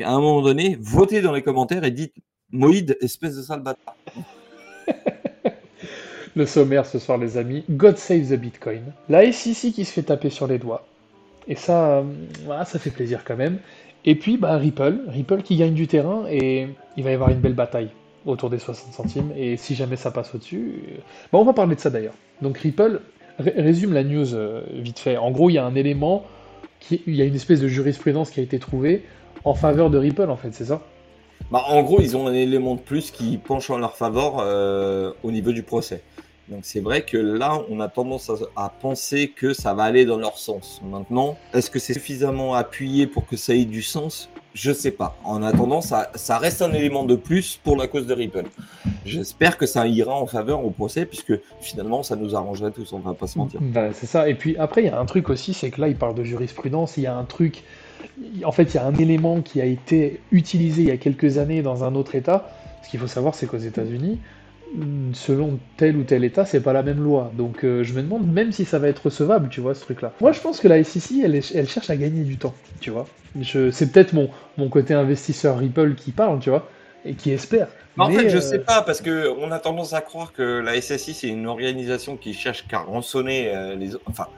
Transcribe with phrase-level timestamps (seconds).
[0.00, 2.14] À un moment donné, votez dans les commentaires et dites
[2.50, 3.94] Moïd, espèce de sale bâtard.
[6.34, 7.62] Le sommaire ce soir, les amis.
[7.68, 8.80] God save the Bitcoin.
[9.10, 10.86] La SEC qui se fait taper sur les doigts.
[11.46, 12.02] Et ça, euh,
[12.46, 13.58] voilà, ça fait plaisir quand même.
[14.06, 15.00] Et puis, bah, Ripple.
[15.08, 17.90] Ripple qui gagne du terrain et il va y avoir une belle bataille
[18.24, 19.30] autour des 60 centimes.
[19.36, 20.72] Et si jamais ça passe au-dessus.
[20.88, 21.00] euh,
[21.32, 22.14] Bon, on va parler de ça d'ailleurs.
[22.40, 23.02] Donc, Ripple
[23.38, 25.18] ré- résume la news euh, vite fait.
[25.18, 26.24] En gros, il y a un élément.
[26.90, 29.02] Il y a une espèce de jurisprudence qui a été trouvée
[29.44, 30.80] en faveur de Ripple, en fait, c'est ça?
[31.50, 35.12] Bah, en gros, ils ont un élément de plus qui penche en leur faveur euh,
[35.22, 36.02] au niveau du procès.
[36.48, 40.04] Donc c'est vrai que là, on a tendance à, à penser que ça va aller
[40.04, 40.80] dans leur sens.
[40.84, 44.28] Maintenant, est-ce que c'est suffisamment appuyé pour que ça ait du sens?
[44.54, 45.16] Je sais pas.
[45.24, 48.44] En attendant, ça, ça reste un élément de plus pour la cause de Ripple.
[49.06, 52.98] J'espère que ça ira en faveur au procès, puisque finalement, ça nous arrangerait tous, on
[52.98, 53.60] va pas se mentir.
[53.62, 54.28] Bah, c'est ça.
[54.28, 56.24] Et puis après, il y a un truc aussi, c'est que là, il parle de
[56.24, 56.98] jurisprudence.
[56.98, 57.62] Il y a un truc.
[58.44, 61.38] En fait, il y a un élément qui a été utilisé il y a quelques
[61.38, 62.50] années dans un autre État.
[62.82, 64.18] Ce qu'il faut savoir, c'est qu'aux États-Unis,
[65.12, 67.32] selon tel ou tel État, c'est pas la même loi.
[67.36, 70.12] Donc, euh, je me demande même si ça va être recevable, tu vois, ce truc-là.
[70.20, 73.06] Moi, je pense que la SEC, elle, cherche à gagner du temps, tu vois.
[73.40, 73.70] Je...
[73.70, 76.68] C'est peut-être mon, mon côté investisseur Ripple qui parle, tu vois,
[77.04, 77.68] et qui espère.
[77.96, 80.60] Mais en fait, je euh, sais pas, parce que on a tendance à croire que
[80.60, 84.04] la SSI, c'est une organisation qui cherche qu'à rançonner euh, les autres.
[84.06, 84.28] Enfin,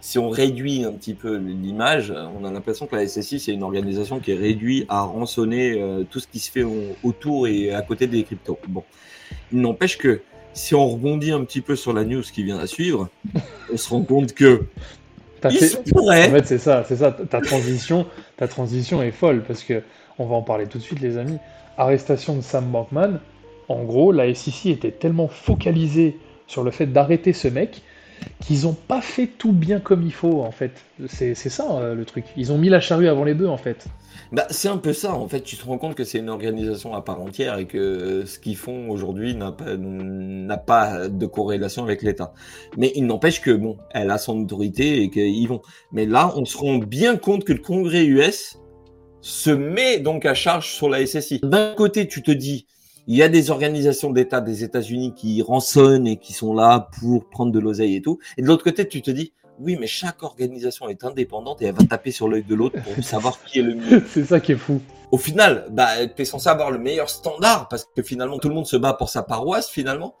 [0.00, 3.62] si on réduit un petit peu l'image, on a l'impression que la SSI, c'est une
[3.62, 7.72] organisation qui est réduite à rançonner euh, tout ce qui se fait au- autour et
[7.74, 8.58] à côté des cryptos.
[8.68, 8.82] Bon.
[9.52, 10.22] Il n'empêche que
[10.54, 13.08] si on rebondit un petit peu sur la news qui vient à suivre,
[13.72, 14.62] on se rend compte que
[15.44, 16.28] il fait- se pourrait.
[16.28, 17.12] En fait, c'est ça, c'est ça.
[17.12, 18.06] Ta transition,
[18.36, 19.82] ta transition est folle parce que
[20.18, 21.38] on va en parler tout de suite, les amis.
[21.78, 23.20] Arrestation de Sam Bankman.
[23.68, 27.82] En gros, la SEC était tellement focalisée sur le fait d'arrêter ce mec
[28.40, 30.72] qu'ils n'ont pas fait tout bien comme il faut, en fait.
[31.08, 32.24] C'est ça euh, le truc.
[32.36, 33.86] Ils ont mis la charrue avant les bœufs, en fait.
[34.32, 36.94] Bah, c'est un peu ça, en fait, tu te rends compte que c'est une organisation
[36.94, 39.76] à part entière et que ce qu'ils font aujourd'hui n'a pas,
[40.58, 42.32] pas de corrélation avec l'État.
[42.76, 45.62] Mais il n'empêche que, bon, elle a son autorité et qu'ils vont.
[45.90, 48.58] Mais là, on se rend bien compte que le Congrès US
[49.20, 51.40] se met donc à charge sur la SSI.
[51.42, 52.66] D'un côté, tu te dis,
[53.10, 57.28] il y a des organisations d'État des États-Unis qui rançonnent et qui sont là pour
[57.28, 58.20] prendre de l'oseille et tout.
[58.38, 61.74] Et de l'autre côté, tu te dis, oui, mais chaque organisation est indépendante et elle
[61.74, 64.04] va taper sur l'œil de l'autre pour savoir qui est le mieux.
[64.06, 64.80] c'est ça qui est fou.
[65.10, 68.54] Au final, bah, tu es censé avoir le meilleur standard parce que finalement, tout le
[68.54, 70.14] monde se bat pour sa paroisse finalement.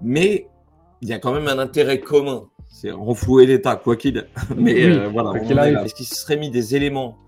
[0.00, 0.46] Mais
[1.02, 2.44] il y a quand même un intérêt commun.
[2.70, 4.26] C'est renflouer l'État, quoi qu'il.
[4.56, 5.82] Mais Oui, euh, voilà.
[5.84, 7.18] Est-ce qu'il se serait mis des éléments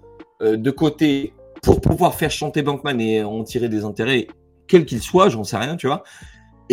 [0.40, 4.26] euh, de côté pour pouvoir faire chanter Bankman et en tirer des intérêts,
[4.72, 6.02] quels qu'ils soient, j'en sais rien, tu vois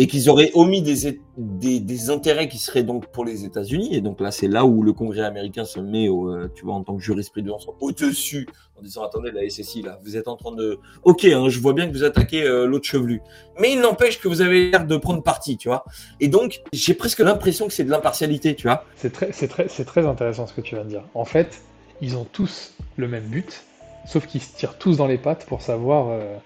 [0.00, 3.94] et qu'ils auraient omis des, des, intérêts qui seraient donc pour les États-Unis.
[3.94, 6.72] Et donc là, c'est là où le Congrès américain se met, au, euh, tu vois,
[6.72, 10.52] en tant que jurisprudence au-dessus, en disant attendez, la SSI, là, vous êtes en train
[10.52, 10.78] de.
[11.02, 13.20] Ok, hein, je vois bien que vous attaquez euh, l'autre chevelu.
[13.58, 15.84] Mais il n'empêche que vous avez l'air de prendre parti, tu vois.
[16.18, 18.86] Et donc, j'ai presque l'impression que c'est de l'impartialité, tu vois.
[18.96, 21.04] C'est très, très, très intéressant ce que tu viens de dire.
[21.12, 21.60] En fait,
[22.00, 23.64] ils ont tous le même but,
[24.06, 26.36] sauf qu'ils se tirent tous dans les pattes pour savoir euh,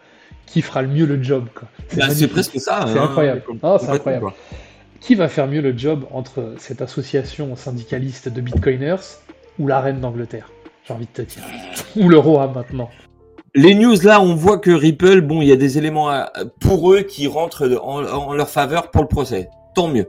[0.46, 1.46] qui fera le mieux le job.
[1.88, 2.84] C'est Bah, presque ça.
[2.86, 3.42] C'est hein, incroyable.
[3.62, 4.24] Ah, c'est incroyable.
[4.26, 4.34] quoi.
[5.00, 8.96] Qui va faire mieux le job entre cette association syndicaliste de bitcoiners
[9.58, 10.50] ou la reine d'Angleterre
[10.86, 11.42] J'ai envie de te dire.
[11.96, 12.88] Ou le roi maintenant.
[13.54, 16.92] Les news là, on voit que Ripple, bon, il y a des éléments à- pour
[16.92, 19.48] eux qui rentrent en, en leur faveur pour le procès.
[19.74, 20.08] Tant mieux.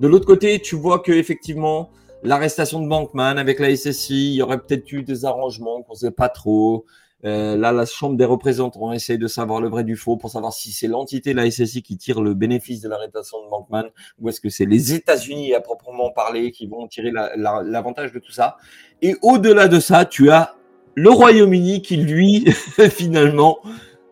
[0.00, 1.90] De l'autre côté, tu vois que effectivement,
[2.22, 6.10] l'arrestation de Bankman avec la SSI, il y aurait peut-être eu des arrangements qu'on sait
[6.10, 6.84] pas trop.
[7.24, 10.52] Euh, là, la Chambre des représentants essaye de savoir le vrai du faux pour savoir
[10.52, 13.84] si c'est l'entité, la SSI, qui tire le bénéfice de l'arrestation de Bankman
[14.20, 18.12] ou est-ce que c'est les États-Unis à proprement parler qui vont tirer la- la- l'avantage
[18.12, 18.56] de tout ça.
[19.02, 20.54] Et au-delà de ça, tu as
[20.94, 22.44] le Royaume-Uni qui, lui,
[22.90, 23.58] finalement,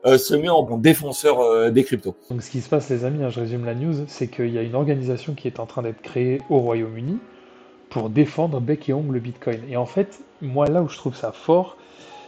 [0.06, 2.16] euh, se met en défenseur euh, des cryptos.
[2.30, 4.58] Donc ce qui se passe, les amis, hein, je résume la news, c'est qu'il y
[4.58, 7.18] a une organisation qui est en train d'être créée au Royaume-Uni
[7.90, 9.60] pour défendre bec et ongle le Bitcoin.
[9.68, 11.76] Et en fait, moi là où je trouve ça fort,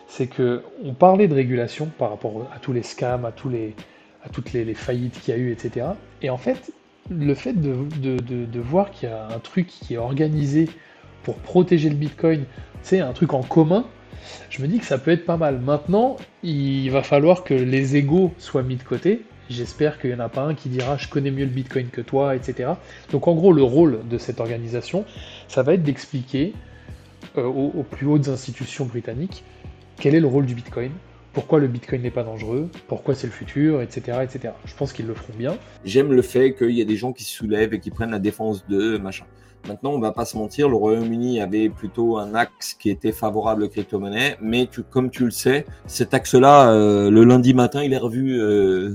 [0.09, 3.75] c'est que on parlait de régulation par rapport à tous les scams, à tous les,
[4.25, 5.87] à toutes les, faillites qu'il y a eu, etc.
[6.23, 6.73] Et en fait,
[7.11, 10.69] le fait de, de- voir qu'il y a un truc qui est organisé
[11.23, 12.45] pour protéger le Bitcoin,
[12.83, 13.85] c'est un truc en commun,
[14.51, 15.61] je me dis que ça peut être pas mal.
[15.61, 19.23] Maintenant, il va falloir que les égaux soient mis de côté.
[19.49, 22.01] J'espère qu'il n'y en a pas un qui dira je connais mieux le Bitcoin que
[22.01, 22.71] toi, etc.
[23.13, 25.05] Donc en gros, le rôle de cette organisation,
[25.47, 26.53] ça va être d'expliquer
[27.39, 29.45] euh, aux plus hautes institutions britanniques
[29.99, 30.93] quel est le rôle du Bitcoin?
[31.33, 34.55] Pourquoi le Bitcoin n'est pas dangereux, pourquoi c'est le futur, etc., etc.
[34.65, 35.57] Je pense qu'ils le feront bien.
[35.85, 38.19] J'aime le fait qu'il y a des gens qui se soulèvent et qui prennent la
[38.19, 39.27] défense de machin.
[39.69, 43.65] Maintenant, on va pas se mentir, le Royaume-Uni avait plutôt un axe qui était favorable
[43.65, 47.93] aux crypto-monnaies, mais tu, comme tu le sais, cet axe-là, euh, le lundi matin, il
[47.93, 48.41] est revu.
[48.41, 48.95] Euh...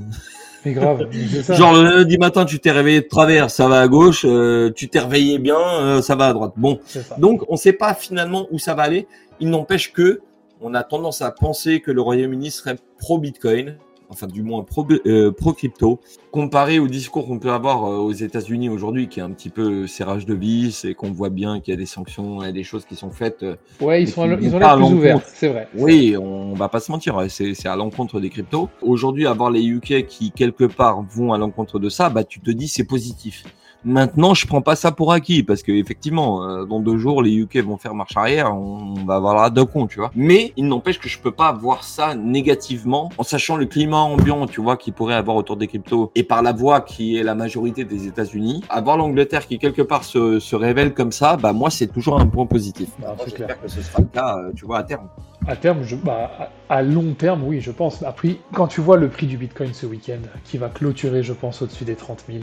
[0.66, 1.08] Mais grave,
[1.44, 1.56] ça.
[1.56, 4.88] Genre le lundi matin, tu t'es réveillé de travers, ça va à gauche, euh, tu
[4.88, 6.54] t'es réveillé bien, euh, ça va à droite.
[6.56, 6.80] Bon,
[7.18, 9.08] donc on ne sait pas finalement où ça va aller.
[9.42, 10.22] Il n'empêche que
[10.62, 13.78] on a tendance à penser que le Royaume-Uni serait pro-Bitcoin,
[14.10, 14.66] enfin du moins
[15.08, 16.00] euh, pro-crypto,
[16.32, 19.88] comparé au discours qu'on peut avoir euh, aux États-Unis aujourd'hui, qui est un petit peu
[19.88, 22.86] serrage de vis et qu'on voit bien qu'il y a des sanctions et des choses
[22.86, 23.44] qui sont faites.
[23.44, 25.68] euh, Ouais, ils sont, ils vont ont pas à l'air plus ouverts, c'est vrai.
[25.76, 28.70] Oui, on va pas se mentir, c'est c'est à l'encontre des cryptos.
[28.82, 32.52] Aujourd'hui, avoir les UK qui quelque part vont à l'encontre de ça, bah tu te
[32.52, 33.46] dis c'est positif.
[33.84, 37.32] Maintenant, je prends pas ça pour acquis parce que effectivement, euh, dans deux jours, les
[37.32, 40.12] UK vont faire marche arrière, on va avoir la deux cons, tu vois.
[40.16, 44.46] Mais il n'empêche que je peux pas voir ça négativement en sachant le climat ambiant,
[44.46, 47.34] tu vois, qui pourrait avoir autour des cryptos et par la voix qui est la
[47.34, 48.64] majorité des États-Unis.
[48.70, 52.28] Avoir l'Angleterre qui quelque part se, se révèle comme ça, bah moi c'est toujours un
[52.28, 52.90] point positif.
[53.00, 53.48] Bah, clair.
[53.48, 55.08] J'espère que ce sera le cas, euh, tu vois, à terme.
[55.48, 58.04] À terme, je, bah, à long terme, oui, je pense.
[58.04, 61.62] Après, quand tu vois le prix du Bitcoin ce week-end, qui va clôturer, je pense,
[61.62, 62.40] au-dessus des 30 000,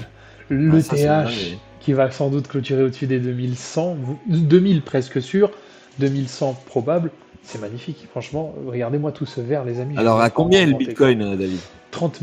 [0.49, 0.97] le Ah, c'est.
[0.97, 5.53] TH qui va sans doute clôturer au-dessus des 2100, vous- 2000 presque sûr,
[6.01, 7.11] 2100 probable,
[7.43, 8.07] c'est magnifique.
[8.11, 9.97] Franchement, regardez-moi tout ce vert, les amis.
[9.97, 10.75] Alors, à combien est le.
[10.77, 11.59] Bitcoin, euh, David?
[11.93, 12.21] 30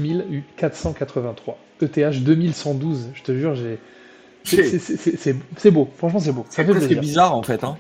[0.58, 1.58] 483.
[1.82, 3.80] ETH 2112, je te jure, j'ai.
[4.44, 6.46] c'est- C'est c'est- c'est- C'est c'est beau, franchement c'est beau.
[6.86, 7.02] Plaisir.
[7.02, 7.64] bizarre en fait.
[7.64, 7.78] Hein.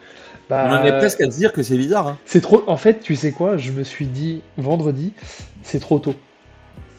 [0.49, 2.07] Bah, On en est presque à se dire que c'est bizarre.
[2.07, 2.17] Hein.
[2.25, 2.63] C'est trop.
[2.67, 5.13] En fait, tu sais quoi Je me suis dit vendredi,
[5.63, 6.15] c'est trop tôt.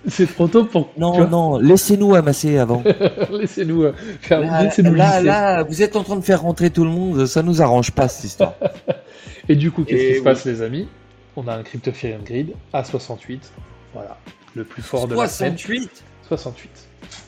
[0.08, 0.88] C'est trop tôt pour.
[0.96, 2.82] vois, non, laissez-nous amasser avant.
[3.30, 4.40] Laissez-nous euh, faire.
[4.40, 5.24] Là, Laissez-nous là, lisser.
[5.26, 8.06] là, vous êtes en train de faire rentrer tout le monde, ça nous arrange pas
[8.06, 8.54] cette histoire.
[9.48, 10.86] Et du coup, qu'est-ce qui se passe, les amis?
[11.34, 13.50] On a un Cryptotherium Grid à 68.
[13.94, 14.16] Voilà,
[14.54, 15.58] le plus fort de la semaine.
[15.58, 16.70] 68 68.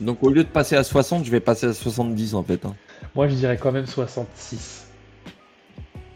[0.00, 2.64] Donc au lieu de passer à 60, je vais passer à 70 en fait.
[2.64, 2.74] hein.
[3.14, 4.86] Moi, je dirais quand même 66.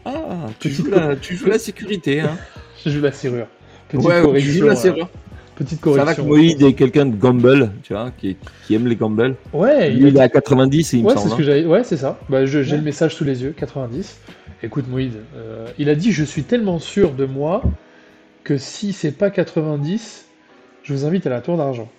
[0.05, 0.11] Ah,
[0.59, 2.19] tu joues, la, tu joues la sécurité.
[2.21, 2.37] Hein.
[2.85, 3.47] Je joue la serrure.
[3.89, 4.53] Petite Ouais, tu correction.
[4.53, 5.09] joues la euh, serrure.
[5.55, 6.25] petite Ça va que correction.
[6.25, 8.35] Moïd est quelqu'un de gamble, tu vois, qui,
[8.67, 9.35] qui aime les gambles.
[9.53, 11.43] Ouais, Lui, il est à 90, il me Ouais, c'est semble.
[11.43, 11.67] ce que hein.
[11.69, 12.19] Ouais, c'est ça.
[12.29, 12.65] Bah, j'ai Ouais.
[12.77, 14.19] le message sous les yeux, 90.
[14.63, 17.61] Écoute, Moïd, euh, il a dit Je suis tellement sûr de moi
[18.43, 20.25] que si c'est pas 90,
[20.83, 21.89] je vous invite à la tour d'argent.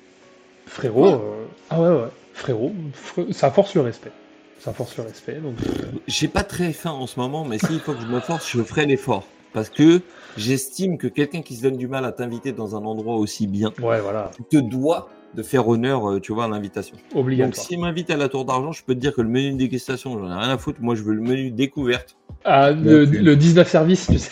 [0.66, 4.10] Frérot, Quoi euh, ah ouais, ouais, frérot, fr- ça force le respect.
[4.58, 5.34] Ça force le respect.
[5.34, 8.20] Donc, euh, J'ai pas très faim en ce moment, mais s'il faut que je me
[8.20, 9.26] force, je ferai l'effort.
[9.52, 10.00] Parce que
[10.36, 13.72] j'estime que quelqu'un qui se donne du mal à t'inviter dans un endroit aussi bien
[13.80, 16.96] ouais, voilà, te doit de faire honneur, euh, tu vois, à l'invitation.
[17.14, 19.58] Donc s'il m'invite à la tour d'argent, je peux te dire que le menu de
[19.58, 20.80] dégustation, j'en ai rien à foutre.
[20.80, 22.16] Moi, je veux le menu découverte.
[22.44, 24.30] Ah, le, Donc, le 19 service, tu sais.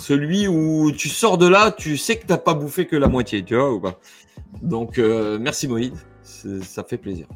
[0.00, 3.42] Celui où tu sors de là, tu sais que t'as pas bouffé que la moitié,
[3.42, 3.98] tu vois ou pas.
[4.62, 7.26] Donc, euh, merci Moïd, ça fait plaisir.